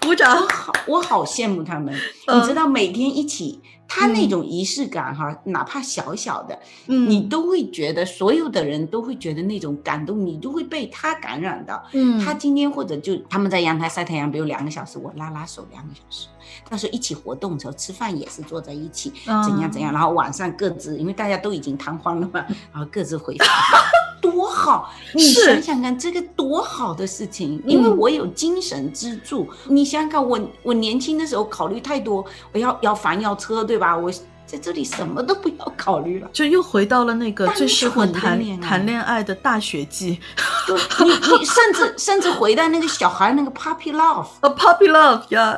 [0.00, 1.94] 鼓掌，我好我好羡慕他们。
[1.94, 3.60] 你知道每天一起，
[3.92, 11.82] 他那种仪式感哈，哪怕小小的，你都会觉得所有的人都会觉得那种感动，你都会被他感染到。
[11.92, 16.28] 嗯，他今天或者就他们在阳台晒太阳，比如两个小时，我拉拉手两个小时。
[16.68, 23.48] 到时候一起活动的时候，吃饭也是坐在一起，怎样怎样，然后晚上各自，因为大家都已经瘫痪了嘛，然后各自回房，
[24.22, 24.90] 多好！
[25.14, 29.48] 你想想看，这个多好的事情，因为我有精神支柱。
[29.68, 33.96] 你想想看，我我年轻的时候考虑太多，我要要房要车，对吧？
[33.96, 34.12] 我。
[34.50, 40.18] 在这里什么都不要考虑了，就又回到了那个最适合谈谈恋爱的大学季。
[41.06, 45.56] 你你甚至甚至回到那个小孩那个 puppy love，a puppy love 呀，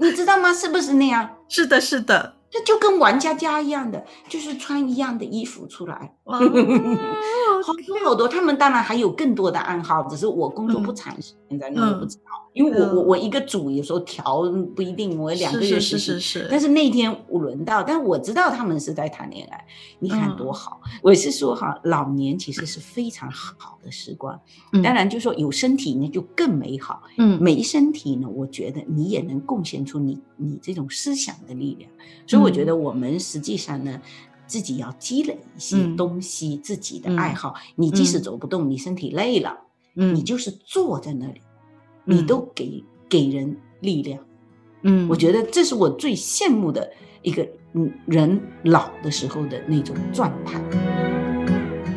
[0.00, 0.50] 你你知道吗？
[0.52, 1.30] 是不是那样？
[1.48, 2.34] 是的，是的。
[2.50, 6.38] 这就跟玩家家一样的，就是穿一样的衣服出来， 好
[7.86, 8.26] 多好多。
[8.26, 12.22] 他们当然还有更多的暗号，只是我工作不长，时间在我不知道。
[12.54, 14.42] 因为我我我一个组有时候调
[14.74, 16.48] 不一定，我两个月是是是。
[16.50, 19.64] 但是那天我轮到，但我知道他们是在谈恋爱，
[20.00, 20.80] 你看多好。
[21.02, 24.40] 我是说哈，老年其实是非常好的时光，
[24.82, 27.02] 当然就说有身体呢就更美好。
[27.18, 31.90] 嗯，没身体呢，我觉得你也能贡献出你你这种思想的力量。
[32.26, 34.00] 所以我觉得我们实际上呢，
[34.46, 37.54] 自己要积累一些东西，自己的爱好。
[37.76, 39.58] 你即使走不动，你身体累了，
[39.94, 41.42] 你就是坐在那里。
[42.10, 44.18] 你都给给人力量，
[44.80, 50.58] 嗯，我觉得这是我最羡慕的一个嗯人老的时候的那种状态。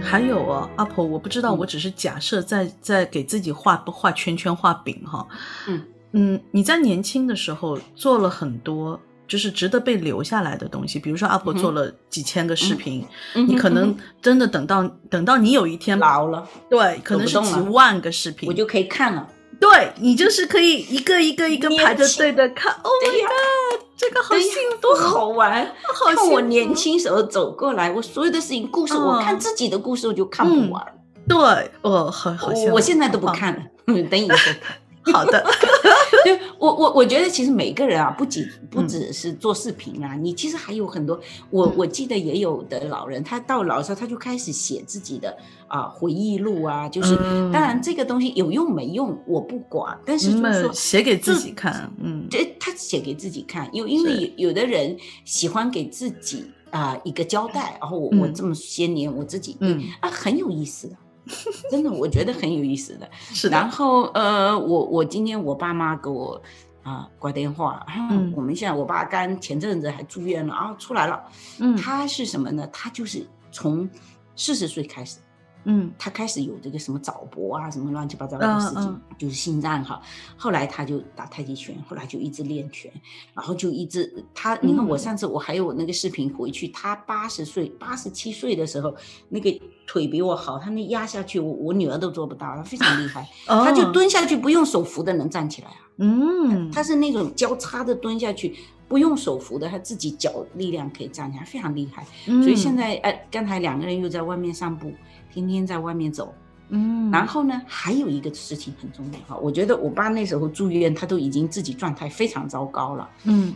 [0.04, 5.26] 还有啊，阿婆，我不知道，我只是假设在在给自己画画圈圈画饼哈，
[5.70, 5.82] 嗯
[6.14, 19.28] 嗯，你在年轻的时候做了很多就是值得被留下来的东西，比如说阿婆做了几千个视频，你可能真的等到等到你有一天老了，对，可能是几万个视频，我就可以看了。
[19.60, 25.66] 对你就是可以一个一个一个排着队的看，Oh my god，这个好幸福，多好玩！
[25.84, 30.84] 好看我年轻时候走过来，我所有的事情故事，我看自己的故事我就看不完。
[31.28, 31.38] 对，
[31.84, 33.62] 哦，好好，我现在都不看了，
[34.10, 34.78] 等以后 看。
[35.04, 35.44] 好的，
[36.24, 41.20] 就我我我觉得其实每个人啊，不仅不只是做视频啊，你其实还有很多。
[41.50, 45.36] 我我记得也有的老人，他到老的时候他就开始写自己的
[45.68, 47.16] 啊回忆录啊，就是
[47.52, 59.82] 当然这个东西有用没用我不管，但是就是说写给自己看，嗯，这他写给自己看，有因为有的人喜欢给自己啊一个交代，然后我我这么些年我自己嗯。
[60.00, 60.96] 啊很有意思的。
[61.70, 63.10] 真的，我觉得很有意思的。
[63.14, 63.56] 是的。
[63.58, 66.42] 然后，呃，我我今天我爸妈给我
[66.84, 71.24] 啊挂电话，嗯，我们现在我爸刚前阵子还住院了啊，出来了。
[71.60, 72.68] 嗯，他是什么呢？
[72.74, 73.88] 他就是从
[74.36, 75.18] 四十岁开始。
[75.64, 80.02] 嗯，他开始有这个什么早搏啊，什么乱七八糟的事情，就是心脏哈。
[80.36, 82.92] 后来他就打太极拳，后来就一直练拳，
[83.34, 88.96] 然后就一直他，你看我上次我还有那个视频回去，他八十岁、八十七岁的时候，
[89.30, 89.52] 那个
[89.86, 95.76] 腿比我好，他那压下去，我我女儿都做不到，他非常厉害， 他就蹲下去不用手扶的能站起来啊。
[95.98, 98.56] 嗯，他是那种交叉的蹲下去，
[98.92, 102.06] 不用手扶的，他自己脚力量可以站起来，非常厉害。
[102.26, 104.92] 所以现在哎，刚才两个人又在外面散步。
[105.34, 106.34] 天天在外面走，
[106.68, 113.54] 嗯，然后呢，还有一个事情很重要哈，我觉得我爸那时候住院，他都已经自己状态非常糟糕了，嗯，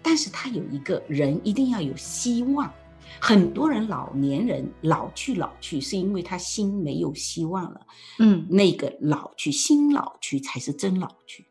[0.00, 2.72] 但是他有一个人一定要有希望，
[3.18, 7.80] 很多人老年人老去老去是因为他心没有希望了，
[8.20, 11.44] 嗯，那个老去心老去才是真老去，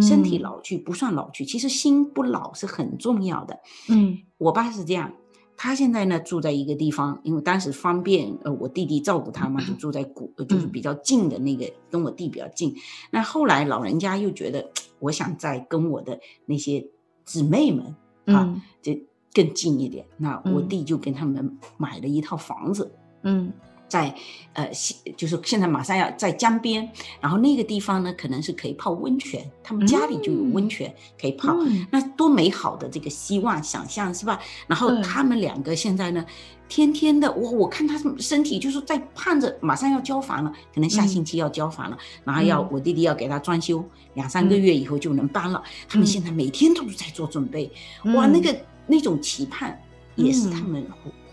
[0.00, 3.58] 身体老去不算老去，其实心不老是很重要的，
[3.90, 5.12] 嗯，我爸是这样。
[5.54, 12.74] 他现在呢住在一个地方，因为当时方便呃我弟弟照顾他嘛，就住在古就是比较近的那个，跟我弟比较近。
[13.10, 16.84] 那后来老人家又觉得，我想再跟我的那些
[17.24, 17.94] 姊妹们
[18.34, 18.92] 啊，就
[19.32, 20.04] 更近一点。
[20.16, 22.90] 那我弟就跟他们买了一套房子，
[23.22, 23.52] 嗯。
[23.92, 24.14] 在
[24.54, 26.88] 呃，现就是现在马上要在江边，
[27.20, 31.54] 然后那个地方呢，可能是可以泡温泉，他们家里就有温泉可以泡，
[31.90, 34.40] 那多美好的这个希望想象是吧？
[34.66, 36.24] 然后他们两个现在呢，
[36.68, 45.62] 天天的我我看他身体就是在盼着马上要交房了，可能下星期要交房了，然后要我弟弟要给他装修，两三个月以后就能搬了。
[45.86, 47.70] 他们现在每天都是在做准备，
[48.14, 48.54] 哇，那个
[48.86, 49.78] 那种期盼
[50.14, 50.82] 也是他们。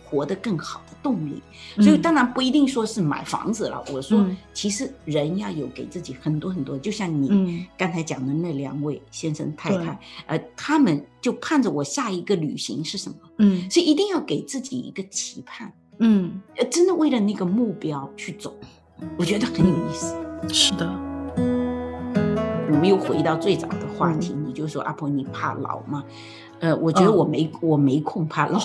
[0.10, 1.42] 活得更好的动力，
[1.76, 3.84] 所以当然不一定说是买房子了。
[3.94, 13.16] 我说，其实人要有给自己很多很多，就像你刚才讲的那两位先生太太，呃，他们就盼着我下一个旅行是什么？
[13.38, 18.56] 嗯，所以一定要给自己一个期盼，嗯，呃，真的为了那个目标去走，
[19.16, 20.16] 我觉得很有意思。
[20.52, 20.90] 是的，
[21.38, 26.04] 我们又回到最早的话题，你就说阿婆，你怕老吗？
[26.60, 28.60] 呃，我觉得我没我没空怕老，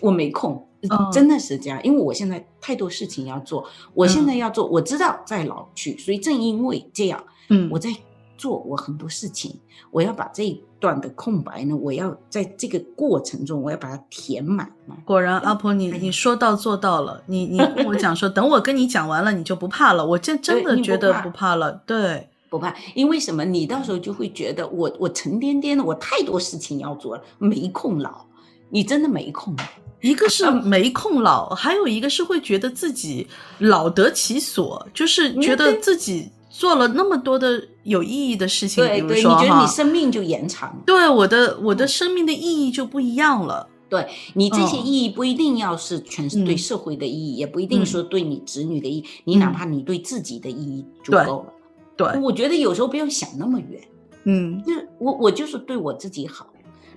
[0.00, 0.66] 我没空，
[1.12, 7.90] 真的是这样，因为我现在太多事情要做，我现在要做，我知道在老去，所以正因为这样，嗯，我在
[8.36, 9.60] 做我很多事情，
[9.90, 14.72] 我要把这一段的空白呢，我要在这个过程中，我要把它填满。
[15.04, 22.28] 果然，阿婆，你你说到做到了，你你跟我讲说， 等我跟你讲完了，你就不怕了，我真真的觉得不怕了，对。
[22.48, 23.44] 不怕，因为什么？
[23.44, 28.26] 你到时候就会觉得我我沉甸甸的，我太多事情要做了，没空老。
[28.70, 29.54] 你真的没空。
[30.00, 33.26] 一个是没空老，还有一个是会觉得自己
[33.58, 38.82] 老得其所，就是觉得自己做了那么多的有意义的事情。
[38.82, 40.74] 对对，你觉得你生命就延长？
[40.86, 43.68] 对，我的我的生命的意义就不一样了。
[43.90, 51.52] 对你这些意义不一定要是全是对社会的意义，也不一定说对你子女的意义，你哪怕你对自己的意义就够了。
[51.96, 53.82] 对我觉得有时候不用想那么远，
[54.24, 56.46] 嗯，就是我我就是对我自己好，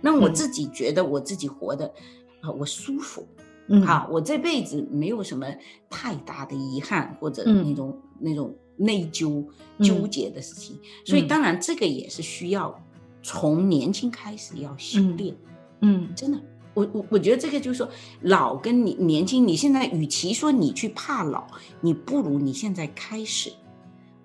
[0.04, 1.92] 那我自己觉得我自己活的
[2.42, 3.26] 啊我舒服，
[3.68, 5.48] 嗯，好，我这辈子没有什么
[5.90, 9.44] 太大的遗憾或者那种那种内疚
[9.80, 12.78] 纠结的事情，所以当然这个也是需要
[13.22, 15.34] 从年轻开始要修炼，
[15.80, 16.40] 嗯，真的，
[16.74, 17.90] 我我我觉得这个就是说
[18.22, 21.48] 老跟你年轻，你现在与其说你去怕老，
[21.80, 23.52] 你不如你现在开始。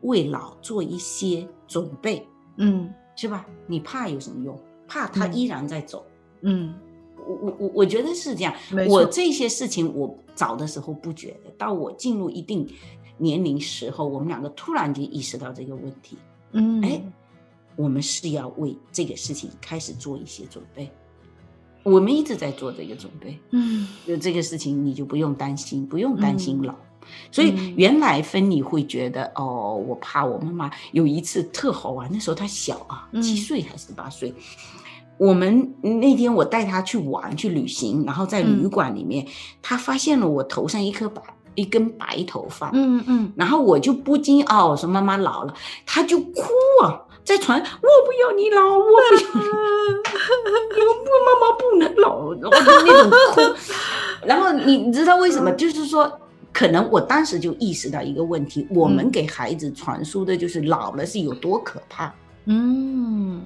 [0.02, 2.24] 为老做一些准备，
[2.58, 3.44] 嗯，是吧？
[3.66, 4.56] 你怕有什么用？
[4.88, 6.04] 怕他依然在走，
[6.40, 6.74] 嗯，
[7.16, 8.54] 我我我我觉得是这样。
[8.88, 12.66] 我这些事情我早的时候不觉得，到我进入一定
[13.18, 16.16] 年龄时候，我们两个突然间意识到这个问题，
[16.52, 17.02] 嗯，哎，
[17.76, 20.90] 我们是要为这个事情开始做一些准备。
[21.84, 26.74] 我们一直在做这个准备，嗯，就这个事情你就不用担心，不用担心老。
[27.30, 34.34] 所以原来芬妮会觉得哦，我怕我妈妈有一次特好玩，那时候她小啊，七岁还是八岁。
[35.16, 39.26] 我们那天我带她去玩去旅行，然后在旅馆里面，
[39.60, 41.22] 她发现了我头上一颗白
[41.54, 45.52] 一根白头发，嗯嗯，然后我就不禁哦，我说妈妈老了，
[45.84, 46.42] 她就哭
[46.84, 49.48] 啊，在床我不要你老，我不要你，
[50.78, 53.40] 我妈妈不能老，我就那种哭。
[54.24, 55.50] 然后你你知道为什么？
[55.52, 56.08] 就是说，
[56.58, 62.12] 可能我当时就意识到一个问题，我们给孩子传输的就是老了是有多可怕。
[62.46, 63.40] 嗯，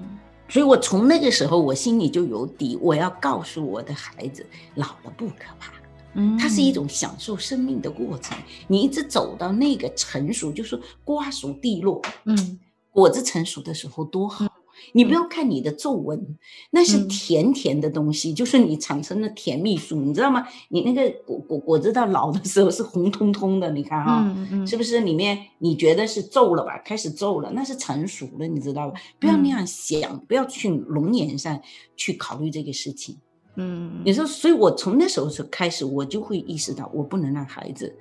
[0.49, 4.43] 所以我从那个时候我心里就有底，我要告诉我的孩子，
[4.73, 5.73] 老了不可怕。
[6.15, 8.35] 嗯，它是一种享受生命的过程。
[8.67, 12.59] 你一直走到那个成熟，就是瓜熟蒂落，嗯，
[12.89, 14.47] 果子成熟的时候多好。
[14.93, 16.37] 你不要看你的皱纹，
[16.71, 20.47] 那是甜甜的东西，就是你产生的甜蜜素，你知道吗？
[20.69, 24.35] 你那个果果果子到老的时候是红彤彤的，你看啊，
[24.65, 26.77] 是不是里面你觉得是皱了吧？
[26.85, 28.99] 开始皱了，那是成熟了，你知道吧？
[29.19, 31.59] 不要那样想，不要去容颜上
[31.97, 33.17] 去考虑这个事情。
[33.55, 37.95] 嗯，你说，所以我从那时候就开始，我就会意识到，我不能让孩子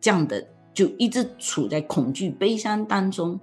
[0.00, 3.38] 这样的就一直处在恐惧、悲伤当中。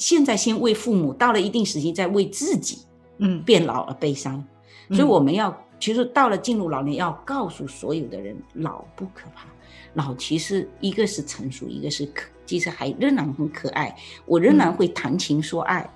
[0.00, 2.78] 现在先为父母，到了一定时期再为自己，
[3.18, 4.42] 嗯，变老而悲伤。
[4.88, 9.46] 所以我们要，其实到了进入老年，要告诉所有的人，老不可怕，
[9.92, 13.94] 老其实一个是成熟，一个是可，其实还仍然很可爱。
[14.24, 15.88] 我仍然会谈情说爱，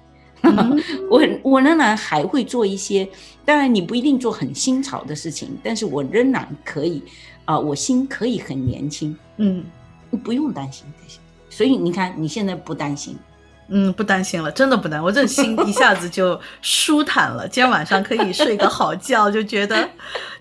[1.11, 3.09] 我我仍然还会做一些，
[3.42, 7.02] 当然你不一定做很新潮的事情，但是我仍然可以，
[7.46, 9.64] 啊，我心可以很年轻，嗯，
[10.22, 11.18] 不用担心这些。
[11.48, 13.16] 所以你看，你现在不担心。
[13.69, 17.49] 嗯，不担心了，真的不担，我这心一下子就舒坦了。
[17.49, 19.89] 今天晚上可以睡个好觉，就觉得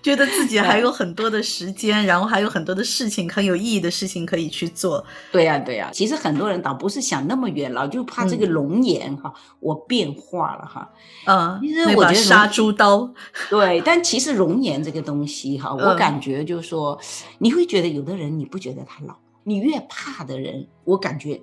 [0.02, 5.04] 觉得自己还有很多的时间，然后还有很多的事情很有意义的事情可以去做。
[5.32, 5.88] 对呀，对呀。
[5.92, 10.90] 其实很多人倒不是想那么远了，就怕这个容颜哈，我变化了哈。
[11.26, 13.10] 嗯，其实我觉得杀猪刀。
[13.48, 17.00] 对，但其实容颜这个东西哈，我感觉就是说，
[17.38, 21.40] 你会觉得有的人你不觉得他老，你越怕的人，我感觉。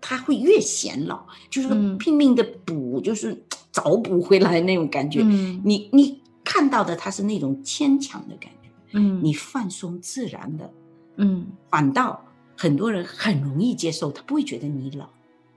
[0.00, 5.22] 他会越显老，就是拼命的补，就是找补回来那种感觉。
[5.22, 10.72] 你你看到的他是那种牵强的感觉，嗯，你放松自然的，
[11.16, 12.24] 嗯，反倒
[12.56, 15.08] 很多人很容易接受，他不会觉得你老，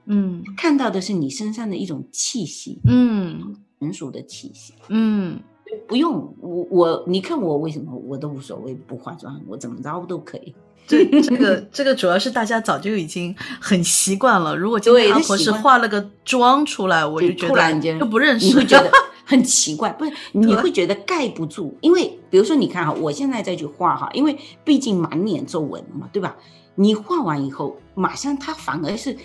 [0.06, 5.40] 嗯，看到的是你身上的一种气息，嗯，成熟的气息，嗯，
[5.86, 10.54] 不用我我你看我为什么我都无所谓不化妆，我怎么着都可以。
[10.86, 14.54] 这这个这个主要是大家早就已经很习惯了。
[14.54, 18.90] 如果今天阿婆是化了个妆出来，我就觉得就不认识，你会觉得
[19.24, 19.90] 很奇怪。
[19.92, 26.36] 不是，你会觉得盖不住，因为比如说你看哈，我现在再去画哈，因为毕竟满脸皱纹了嘛，对吧？
[26.74, 29.16] 你画完以后，马上它反而是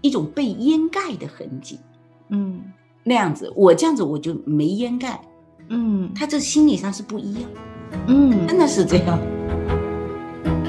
[0.00, 1.78] 一种被掩盖的痕迹。
[2.30, 2.62] 嗯，
[3.02, 5.20] 那样子，我这样子我就没掩盖。
[5.68, 7.50] 嗯，他这心理上是不一样。
[8.06, 9.18] 嗯，真的是这样。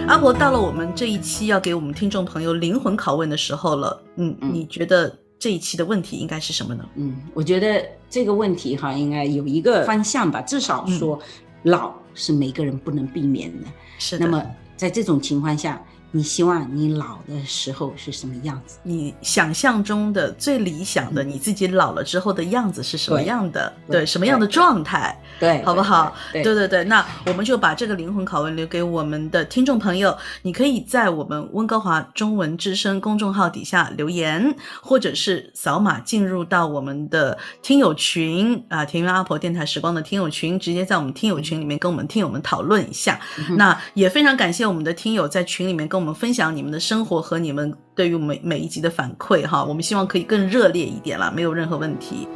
[0.07, 6.85] 阿婆到了我们这一期要给我们听众朋友灵魂拷问的时候了，嗯，你觉得这一期的问题应该是什么呢？
[6.95, 11.19] 嗯，我觉得这个问题哈，应该有一个方向吧，至少说，
[11.63, 13.67] 老是每个人不能避免的。
[13.97, 14.25] 是的。
[14.25, 14.43] 那么
[14.77, 15.81] 在这种情况下。
[16.15, 18.77] 你希望你老的时候是什么样子？
[18.83, 23.73] 你想象中的最理想的你自己老了之后的样子是什么样的？
[23.91, 25.21] 对，什么样的状态？
[25.41, 26.15] 对，好不好？
[26.31, 30.17] 对对对，那我们就把这个灵魂拷问留给我们的听众朋友。
[30.43, 43.19] 你可以在我们温哥华中文之声公众号底下留言，或者是扫码进入到我们的听友群啊，田园阿婆电台时光的听友群，直接在我们听友群里面跟我们听友们讨论一下。
[43.57, 46.04] 那也非常感谢我们的听友在群里面跟我们。
[46.05, 52.27] 我们分享你们的生活和你们对于我们每一集的反馈哈，我们希望可以更热烈一点啦，没有任何问题。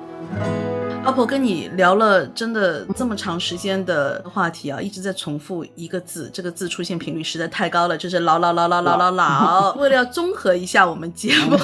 [1.04, 9.74] 阿婆跟你聊了真的这么长时间的话题啊，一直在重复一个字，这个字出现频率实在太高了，就是老老老老老老老。
[9.78, 11.56] 为了要综合一下我们节目，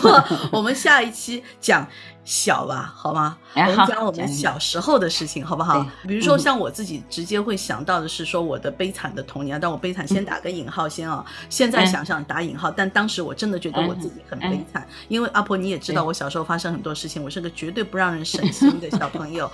[0.51, 1.87] 我们下一期讲。
[2.25, 3.37] 小吧，好吗？
[3.55, 5.85] 我们讲我们小时候的事情，好不好？
[6.07, 11.23] 比如说像我自己直接会想到的是说我的悲惨的童年，但我悲惨先打个引号先啊。
[11.49, 19.49] 现在想想打引号，但当时我真的觉得我自己很悲惨，因为阿婆你也知道，我小时候发生很多事情，我是个绝对不让人省心的小朋友，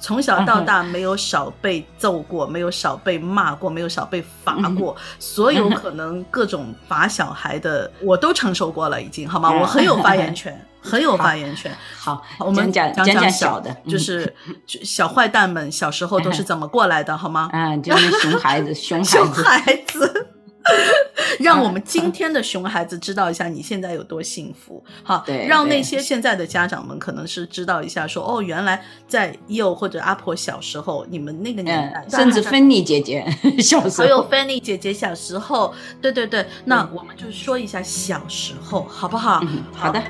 [0.00, 9.50] 从小到大没有少被揍过，没有少被骂过，没有少被罚过，所有可能各种罚小孩的我都承受过了，已经好吗？
[9.52, 10.60] 我很有发言权。
[10.86, 11.70] 很有发言权。
[11.98, 14.34] 好，我们讲讲讲小的， 就是
[14.66, 17.50] 小坏蛋们小时候都是怎么过来的，好吗？
[17.52, 20.28] 嗯，就是 熊孩子，熊孩子。
[21.38, 33.24] 让我们今天的熊孩子知道一下你现在有多幸福，好，对，让那些现在的家长们可能是知道一下，说哦，原来在幼或者阿婆小时候，你们那个年代，甚至芬妮姐姐
[33.60, 35.72] 小时候，还有芬妮姐姐小时候，
[36.02, 39.40] 对对对，那我们就说一下小时候，好不好？
[39.72, 40.02] 好的。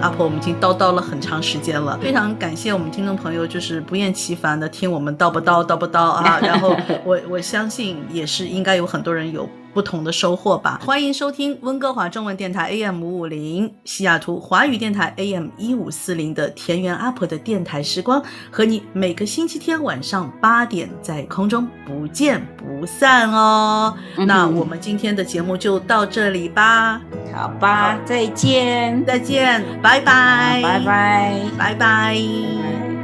[0.00, 9.48] 阿婆，我们已经叨叨了很长时间了，非常感谢我们听众朋友，就是不厌其烦的听我们叨不叨叨不叨啊， 然后我我相信也是应该有很多人有。
[9.72, 10.80] 不同的收获吧！
[10.84, 23.96] 欢迎收听温哥华中文电台 AM 五五零，西雅图华语电台 AM 一五四零的田园阿婆的电台时光，和你每个星期天晚上八点在空中不见不散哦。
[24.26, 27.00] 那我们今天的节目就到这里吧，
[27.34, 32.97] 好吧，再见，再见，拜拜，拜拜，拜拜。